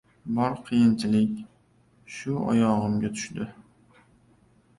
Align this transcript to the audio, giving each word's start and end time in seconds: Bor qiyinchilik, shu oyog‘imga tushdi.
Bor 0.37 0.53
qiyinchilik, 0.69 1.35
shu 2.15 2.33
oyog‘imga 2.55 3.13
tushdi. 3.19 3.49